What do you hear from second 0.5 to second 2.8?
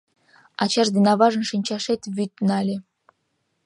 Ачаж ден аважын шинчашет вӱд нале.